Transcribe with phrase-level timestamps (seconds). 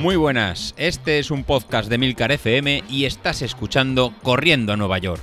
[0.00, 4.96] Muy buenas, este es un podcast de Milcar FM y estás escuchando Corriendo a Nueva
[4.96, 5.20] York.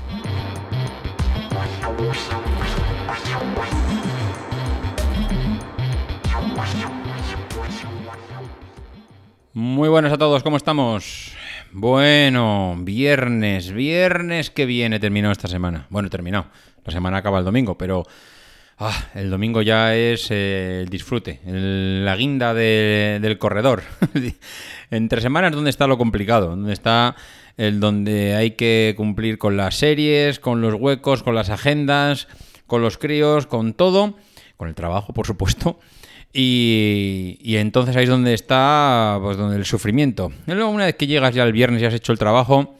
[9.53, 11.33] Muy buenas a todos, ¿cómo estamos?
[11.71, 15.87] Bueno, viernes, viernes que viene terminó esta semana.
[15.89, 16.45] Bueno, terminó.
[16.85, 18.03] La semana acaba el domingo, pero
[18.79, 23.83] ah, el domingo ya es eh, el disfrute, el- la guinda de- del corredor.
[24.91, 26.49] Entre semanas, ¿dónde está lo complicado?
[26.49, 27.15] ¿Dónde está
[27.57, 32.27] el donde hay que cumplir con las series, con los huecos, con las agendas,
[32.67, 34.15] con los críos, con todo,
[34.57, 35.79] con el trabajo, por supuesto?
[36.33, 40.31] Y, y entonces ahí es donde está pues donde el sufrimiento.
[40.45, 42.75] Y luego una vez que llegas ya el viernes y has hecho el trabajo,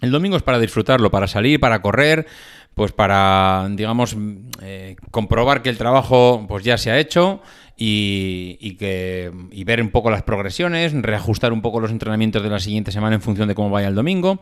[0.00, 2.26] el domingo es para disfrutarlo, para salir, para correr,
[2.74, 7.42] pues para, digamos, mm, eh, comprobar que el trabajo pues ya se ha hecho
[7.76, 12.50] y, y que, y ver un poco las progresiones, reajustar un poco los entrenamientos de
[12.50, 14.40] la siguiente semana en función de cómo vaya el domingo.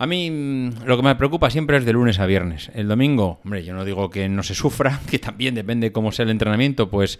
[0.00, 2.70] A mí mm, lo que me preocupa siempre es de lunes a viernes.
[2.74, 6.10] El domingo, hombre, yo no digo que no se sufra, que también depende de cómo
[6.10, 7.18] sea el entrenamiento, pues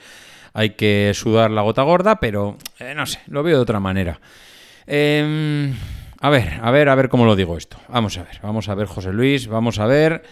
[0.55, 4.19] hay que sudar la gota gorda, pero eh, no sé, lo veo de otra manera.
[4.87, 5.75] Em,
[6.23, 7.79] a ver, a ver, a ver cómo lo digo esto.
[7.89, 10.23] Vamos a ver, vamos a ver, José Luis, vamos a ver.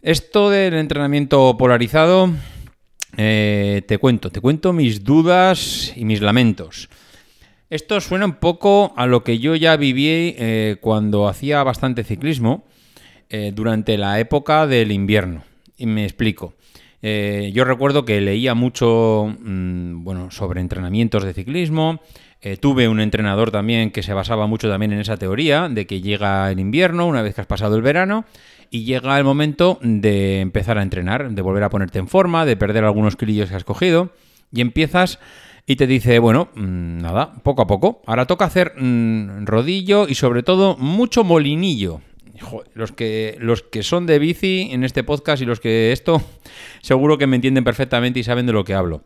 [0.00, 2.30] Esto del entrenamiento polarizado,
[3.16, 6.88] eh, te cuento, te cuento mis dudas y mis lamentos.
[7.68, 12.64] Esto suena un poco a lo que yo ya viví eh, cuando hacía bastante ciclismo
[13.28, 15.42] eh, durante la época del invierno.
[15.76, 16.54] Y me explico.
[17.02, 22.00] Eh, yo recuerdo que leía mucho mm, bueno, sobre entrenamientos de ciclismo.
[22.40, 26.00] Eh, tuve un entrenador también que se basaba mucho también en esa teoría de que
[26.00, 28.24] llega el invierno, una vez que has pasado el verano,
[28.70, 32.56] y llega el momento de empezar a entrenar, de volver a ponerte en forma, de
[32.56, 34.10] perder algunos kilillos que has cogido,
[34.52, 35.18] y empiezas
[35.66, 38.02] y te dice, bueno, mm, nada, poco a poco.
[38.06, 42.00] Ahora toca hacer mm, rodillo y sobre todo mucho molinillo.
[42.74, 46.22] Los que, los que son de bici en este podcast y los que esto,
[46.80, 49.02] seguro que me entienden perfectamente y saben de lo que hablo.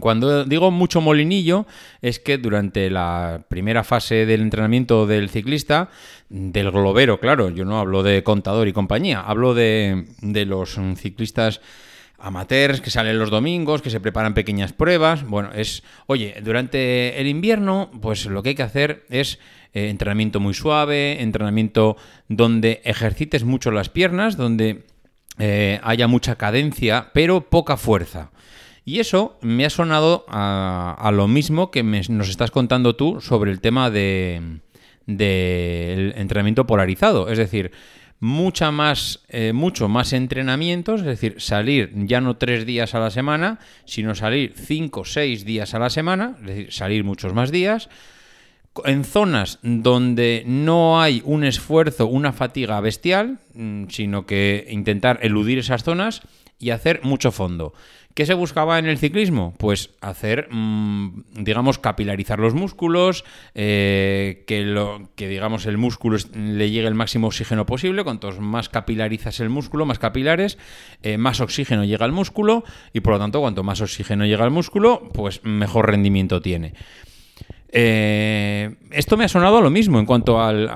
[0.00, 1.66] Cuando digo mucho molinillo,
[2.00, 5.90] es que durante la primera fase del entrenamiento del ciclista,
[6.30, 11.60] del globero, claro, yo no hablo de contador y compañía, hablo de, de los ciclistas
[12.22, 15.24] amateurs que salen los domingos, que se preparan pequeñas pruebas.
[15.24, 19.38] Bueno, es, oye, durante el invierno, pues lo que hay que hacer es
[19.74, 21.96] eh, entrenamiento muy suave, entrenamiento
[22.28, 24.84] donde ejercites mucho las piernas, donde
[25.38, 28.30] eh, haya mucha cadencia, pero poca fuerza.
[28.84, 33.60] Y eso me ha sonado a, lo mismo que nos estás contando tú sobre el
[33.60, 34.60] tema de
[35.06, 37.28] del entrenamiento polarizado.
[37.28, 37.72] Es decir,
[38.22, 43.10] mucha más, eh, mucho más entrenamientos, es decir, salir ya no tres días a la
[43.10, 47.50] semana, sino salir cinco o seis días a la semana, es decir, salir muchos más
[47.50, 47.88] días,
[48.84, 55.58] en zonas donde no hay un esfuerzo, una fatiga bestial, mm, sino que intentar eludir
[55.58, 56.22] esas zonas
[56.62, 57.74] y hacer mucho fondo.
[58.14, 59.54] ¿Qué se buscaba en el ciclismo?
[59.58, 63.24] Pues hacer, mm, digamos, capilarizar los músculos,
[63.54, 68.04] eh, que, lo, que, digamos, el músculo le llegue el máximo oxígeno posible.
[68.04, 70.58] Cuantos más capilarizas el músculo, más capilares,
[71.02, 74.50] eh, más oxígeno llega al músculo y, por lo tanto, cuanto más oxígeno llega al
[74.50, 76.74] músculo, pues mejor rendimiento tiene.
[77.72, 80.68] Eh, esto me ha sonado a lo mismo en cuanto al-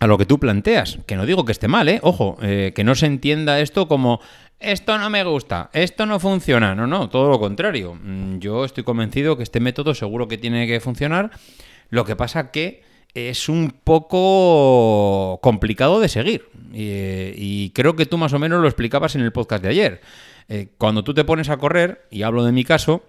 [0.00, 0.98] a lo que tú planteas.
[1.06, 2.00] Que no digo que esté mal, ¿eh?
[2.02, 4.20] Ojo, eh, que no se entienda esto como
[4.58, 6.74] esto no me gusta, esto no funciona.
[6.74, 7.94] No, no, todo lo contrario.
[7.94, 11.30] Mm, Yo estoy convencido que este método seguro que tiene que funcionar.
[11.90, 12.82] Lo que pasa que
[13.14, 16.48] es un poco complicado de seguir.
[16.72, 20.00] Y, y creo que tú más o menos lo explicabas en el podcast de ayer.
[20.48, 23.04] Eh, cuando tú te pones a correr, y hablo de mi caso,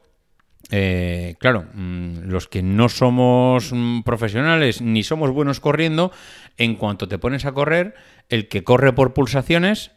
[0.73, 6.11] eh, claro, mm, los que no somos mm, profesionales ni somos buenos corriendo,
[6.57, 7.93] en cuanto te pones a correr,
[8.29, 9.91] el que corre por pulsaciones,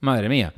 [0.00, 0.54] madre mía,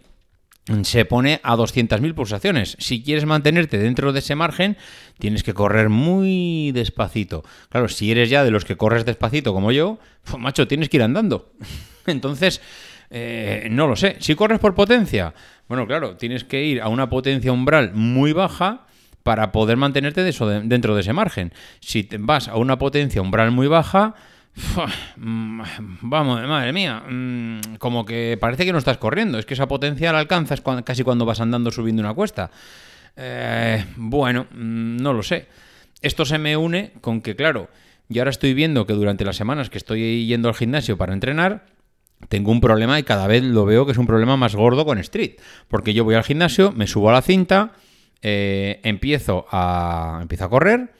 [0.83, 2.77] se pone a 200.000 pulsaciones.
[2.79, 4.77] Si quieres mantenerte dentro de ese margen,
[5.19, 7.43] tienes que correr muy despacito.
[7.71, 10.99] Claro, si eres ya de los que corres despacito como yo, pues, macho, tienes que
[10.99, 11.53] ir andando.
[12.07, 12.61] Entonces,
[13.11, 14.17] eh, no lo sé.
[14.21, 15.35] Si corres por potencia,
[15.69, 18.87] bueno, claro, tienes que ir a una potencia umbral muy baja
[19.25, 21.53] para poder mantenerte de eso de- dentro de ese margen.
[21.81, 24.15] Si te vas a una potencia umbral muy baja.
[25.17, 25.63] Mm,
[26.03, 30.13] vamos, madre mía, mm, como que parece que no estás corriendo, es que esa potencia
[30.13, 32.53] la alcanzas casi cuando vas andando subiendo una cuesta.
[33.17, 35.47] Eh, bueno, mm, no lo sé.
[36.03, 37.69] Esto se me une con que, claro,
[38.09, 41.67] yo ahora estoy viendo que durante las semanas que estoy yendo al gimnasio para entrenar,
[42.29, 44.99] tengo un problema y cada vez lo veo que es un problema más gordo con
[44.99, 45.33] Street.
[45.69, 47.73] Porque yo voy al gimnasio, me subo a la cinta,
[48.27, 50.95] eh, empiezo, a, empiezo a correr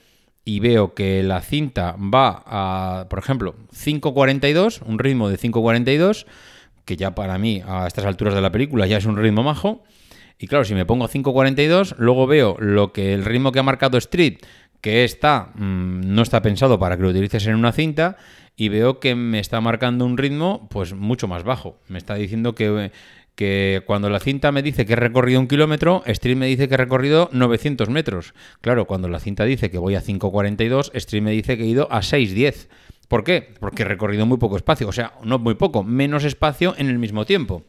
[0.45, 6.27] y veo que la cinta va a, por ejemplo, 5.42, un ritmo de 5.42,
[6.85, 9.83] que ya para mí a estas alturas de la película ya es un ritmo majo.
[10.37, 13.97] Y claro, si me pongo 5.42, luego veo lo que el ritmo que ha marcado
[13.97, 14.37] Street,
[14.79, 18.17] que está, mm, no está pensado para que lo utilices en una cinta,
[18.55, 21.79] y veo que me está marcando un ritmo pues mucho más bajo.
[21.87, 22.91] Me está diciendo que,
[23.35, 26.75] que cuando la cinta me dice que he recorrido un kilómetro, Street me dice que
[26.75, 28.33] he recorrido 900 metros.
[28.61, 31.87] Claro, cuando la cinta dice que voy a 5.42, Street me dice que he ido
[31.91, 32.67] a 6.10.
[33.07, 33.53] ¿Por qué?
[33.59, 36.97] Porque he recorrido muy poco espacio, o sea, no muy poco, menos espacio en el
[36.97, 37.63] mismo tiempo.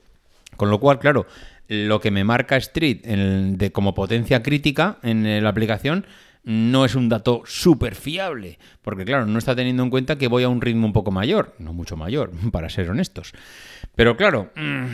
[0.57, 1.27] Con lo cual, claro,
[1.69, 6.07] lo que me marca Street de, como potencia crítica en la aplicación
[6.47, 10.45] no es un dato súper fiable, porque claro, no está teniendo en cuenta que voy
[10.45, 13.33] a un ritmo un poco mayor, no mucho mayor, para ser honestos.
[13.97, 14.85] Pero claro, mm,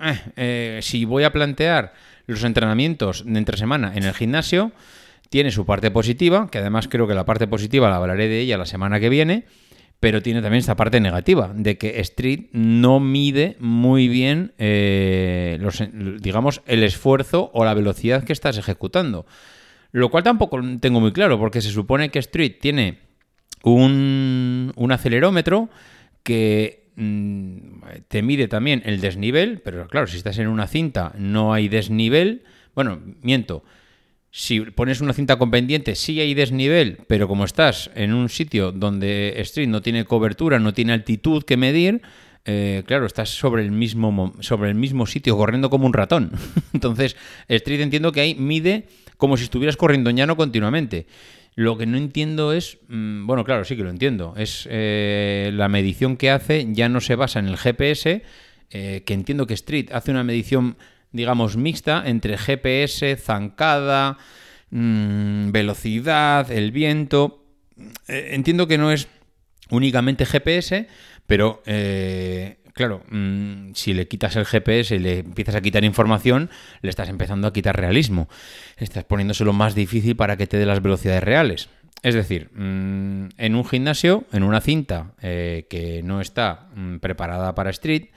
[0.00, 1.94] eh, eh, si voy a plantear
[2.26, 4.70] los entrenamientos de entre semana en el gimnasio,
[5.30, 8.56] tiene su parte positiva, que además creo que la parte positiva la hablaré de ella
[8.56, 9.46] la semana que viene,
[9.98, 15.58] pero tiene también esta parte negativa, de que Street no mide muy bien, eh,
[16.20, 19.26] digamos, el esfuerzo o la velocidad que estás ejecutando.
[19.94, 22.98] Lo cual tampoco tengo muy claro, porque se supone que Street tiene
[23.62, 25.70] un, acelerómetro
[26.24, 27.58] que mm,
[28.08, 32.42] te mide también el desnivel, pero claro, si estás en una cinta no hay desnivel.
[32.74, 33.62] Bueno, miento.
[34.32, 38.72] Si pones una cinta con pendiente, sí hay desnivel, pero como estás en un sitio
[38.72, 42.02] donde Street no tiene cobertura, no tiene altitud que medir,
[42.46, 46.32] eh, claro, estás sobre el, mismo, sobre el mismo sitio, corriendo como un ratón.
[46.72, 51.06] Entonces, Street entiendo que ahí mide como si estuvieras corriendo en llano continuamente.
[51.56, 55.68] Lo que no entiendo es, mm, bueno, claro, sí que lo entiendo, es eh, la
[55.68, 58.22] medición que hace ya no se basa en el GPS,
[58.70, 60.76] eh, que entiendo que Street hace una medición,
[61.12, 64.18] digamos, mixta entre GPS, zancada,
[64.70, 67.44] mm, velocidad, el viento.
[68.08, 69.06] Eh, entiendo que no es
[69.70, 70.88] únicamente GPS,
[71.26, 71.62] pero
[72.74, 76.50] claro, mm, si le quitas el GPS y le empiezas a quitar información,
[76.82, 78.28] le estás empezando a quitar realismo.
[78.76, 81.70] Estás poniéndoselo más difícil para que te dé las velocidades reales.
[82.02, 87.54] Es decir, mm, en un gimnasio, en una cinta eh, que no está mm, preparada
[87.54, 88.08] para street,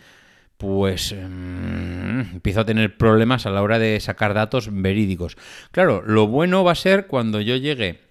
[0.58, 5.38] pues empiezo a tener problemas a la hora de sacar datos verídicos.
[5.72, 8.02] Claro, lo bueno va a ser cuando yo llegue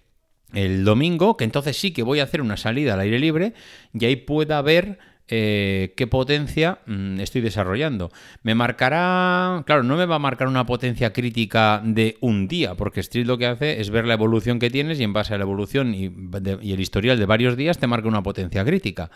[0.55, 3.53] el domingo, que entonces sí que voy a hacer una salida al aire libre
[3.93, 8.11] y ahí pueda ver eh, qué potencia mm, estoy desarrollando.
[8.43, 13.01] Me marcará, claro, no me va a marcar una potencia crítica de un día, porque
[13.01, 15.45] Street lo que hace es ver la evolución que tienes y en base a la
[15.45, 19.11] evolución y, el historial de varios días te marca una potencia crítica.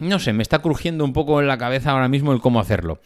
[0.00, 3.00] no sé, me está crujiendo un poco en la cabeza ahora mismo el cómo hacerlo.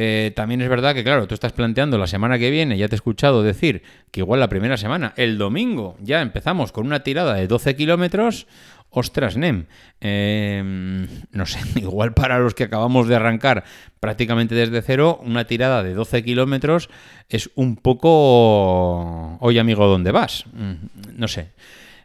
[0.00, 2.94] Eh, también es verdad que, claro, tú estás planteando la semana que viene, ya te
[2.94, 3.82] he escuchado decir
[4.12, 8.46] que igual la primera semana, el domingo, ya empezamos con una tirada de 12 kilómetros.
[8.90, 9.66] Ostras, Nem.
[10.00, 13.64] Em, no sé, igual para los que acabamos de arrancar
[14.00, 16.88] prácticamente desde cero, una tirada de 12 kilómetros
[17.28, 19.36] es un poco.
[19.40, 20.44] Oye, amigo, ¿dónde vas?
[20.52, 21.50] Mm, no sé.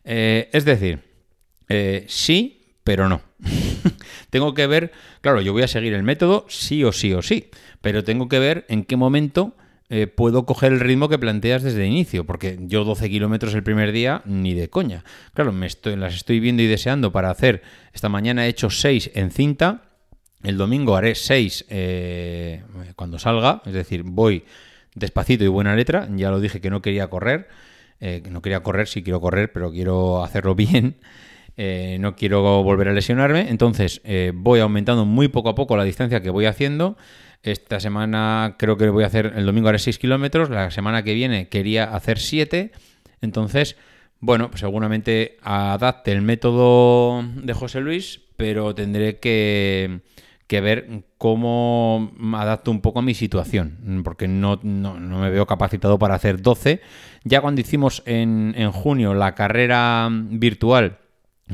[0.03, 0.99] Eh, es decir,
[1.69, 3.21] eh, sí, pero no.
[4.29, 4.91] tengo que ver,
[5.21, 7.49] claro, yo voy a seguir el método sí o sí o sí,
[7.81, 9.55] pero tengo que ver en qué momento
[9.89, 13.91] eh, puedo coger el ritmo que planteas desde inicio, porque yo 12 kilómetros el primer
[13.91, 15.03] día, ni de coña.
[15.33, 17.61] Claro, me estoy, las estoy viendo y deseando para hacer.
[17.93, 19.83] Esta mañana he hecho 6 en cinta,
[20.41, 22.63] el domingo haré 6 eh,
[22.95, 24.45] cuando salga, es decir, voy
[24.95, 26.07] despacito y buena letra.
[26.15, 27.49] Ya lo dije que no quería correr,
[27.99, 30.95] eh, no quería correr, sí quiero correr, pero quiero hacerlo bien.
[31.99, 34.01] no quiero volver a lesionarme, entonces
[34.33, 36.97] voy aumentando muy poco a poco la distancia que voy haciendo.
[37.43, 41.13] Esta semana creo que voy a hacer, el domingo haré 6 kilómetros, la semana que
[41.13, 42.71] viene quería hacer 7,
[43.19, 43.75] entonces,
[44.21, 49.99] bueno, pues seguramente adapte el método de José Luis, pero tendré que,
[50.49, 56.41] ver cómo adapto un poco a mi situación, porque no, me veo capacitado para hacer
[56.41, 56.79] 12.
[57.25, 60.99] Ya cuando hicimos en, en junio la carrera virtual,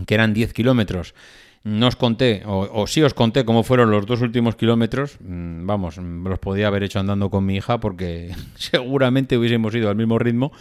[0.05, 1.15] que eran 10 kilómetros,
[1.63, 5.17] no os conté, o, sí os conté cómo fueron los dos últimos kilómetros.
[5.19, 9.95] Mm, vamos, los podía haber hecho andando con mi hija porque seguramente hubiésemos ido al
[9.95, 10.51] mismo ritmo.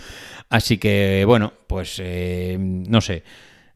[0.50, 3.22] Así que, bueno, pues eh, no sé.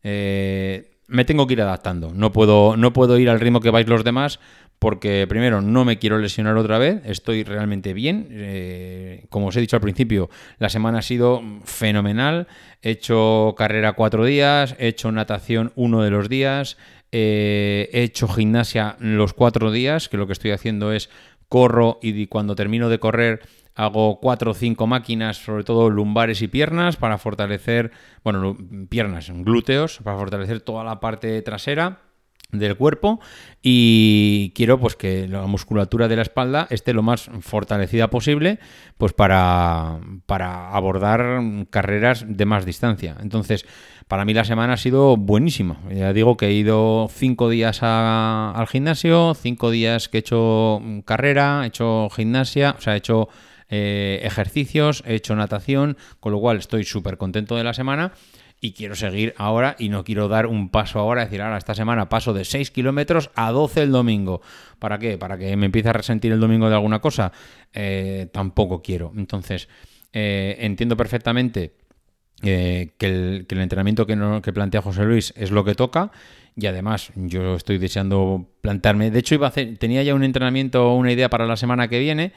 [0.02, 2.12] Eh, me tengo que ir adaptando.
[2.14, 4.40] No puedo, no puedo ir al ritmo que vais los demás
[4.82, 8.26] porque primero no me quiero lesionar otra vez, estoy realmente bien.
[8.32, 12.48] Eh, como os he dicho al principio, la semana ha sido fenomenal.
[12.82, 16.78] He hecho carrera cuatro días, he hecho natación uno de los días,
[17.12, 21.10] eh, he hecho gimnasia los cuatro días, que lo que estoy haciendo es
[21.48, 23.42] corro y cuando termino de correr
[23.74, 27.90] hago cuatro o cinco máquinas, sobre todo lumbares y piernas, para fortalecer,
[28.24, 28.56] bueno,
[28.88, 32.00] piernas, glúteos, para fortalecer toda la parte trasera
[32.52, 33.18] del cuerpo
[33.62, 38.58] y quiero pues que la musculatura de la espalda esté lo más fortalecida posible
[38.98, 41.40] pues para, para abordar
[41.70, 43.16] carreras de más distancia.
[43.20, 43.64] Entonces
[44.06, 45.80] para mí la semana ha sido buenísima.
[45.90, 51.62] Ya digo que he ido cinco días al gimnasio cinco días que he hecho carrera
[51.64, 53.28] he hecho gimnasia o sea he hecho
[53.68, 58.12] eh, ejercicios he hecho natación con lo cual estoy súper contento de la semana
[58.64, 62.08] y quiero seguir ahora y no quiero dar un paso ahora, decir, ahora esta semana
[62.08, 64.40] paso de 6 kilómetros a 12 el domingo.
[64.78, 65.18] ¿Para qué?
[65.18, 67.32] ¿Para que me empiece a resentir el domingo de alguna cosa?
[67.74, 69.12] Eh, tampoco quiero.
[69.16, 69.68] Entonces,
[70.12, 71.74] eh, entiendo perfectamente
[72.40, 76.12] eh, que, el, entrenamiento que, que plantea José Luis es lo que toca
[76.56, 79.10] y además yo estoy deseando plantearme.
[79.10, 81.98] De hecho, iba a hacer, tenía ya un entrenamiento una idea para la semana que
[81.98, 82.32] viene,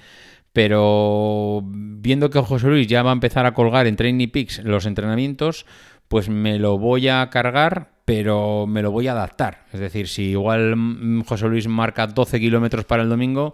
[0.54, 4.86] pero viendo que José Luis ya va a empezar a colgar en Training Peaks los
[4.86, 5.66] entrenamientos,
[6.08, 9.66] pues me lo voy a cargar, pero me lo voy a adaptar.
[9.74, 13.54] Es decir, si igual mm, José Luis marca 12 kilómetros para el domingo,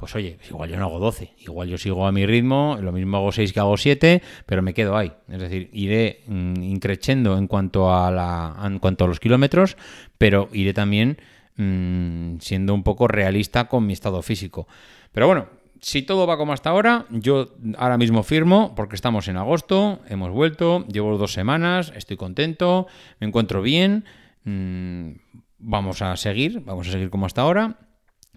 [0.00, 3.18] pues oye, igual yo no hago 12, igual yo sigo a mi ritmo, lo mismo
[3.18, 5.12] hago 6 que hago 7, pero me quedo ahí.
[5.28, 9.76] Es decir, iré mm, increciendo en cuanto a la en cuanto a los kilómetros,
[10.16, 11.18] pero iré también
[11.56, 14.66] mm, siendo un poco realista con mi estado físico.
[15.12, 15.48] Pero bueno,
[15.80, 20.30] si todo va como hasta ahora, yo ahora mismo firmo porque estamos en agosto, hemos
[20.30, 22.86] vuelto, llevo dos semanas, estoy contento,
[23.18, 24.04] me encuentro bien,
[24.44, 25.12] mm,
[25.58, 27.76] vamos a seguir, vamos a seguir como hasta ahora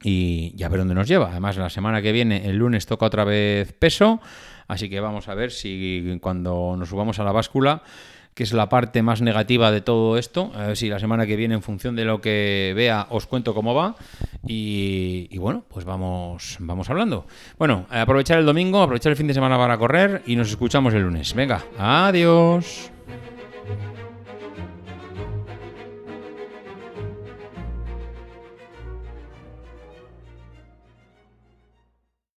[0.01, 1.31] y ya ver dónde nos lleva.
[1.31, 4.21] Además, la semana que viene, el lunes, toca otra vez peso,
[4.67, 7.83] así que vamos a ver si cuando nos subamos a la báscula
[8.33, 10.51] que es la parte más negativa de todo esto.
[10.55, 13.53] A ver si la semana que viene, en función de lo que vea, os cuento
[13.53, 13.95] cómo va.
[14.45, 17.25] Y, bueno, pues vamos, vamos hablando.
[17.57, 21.03] Bueno, aprovechar el domingo, aprovechar el fin de semana para correr y nos escuchamos el
[21.03, 21.33] lunes.
[21.33, 22.91] Venga, adiós.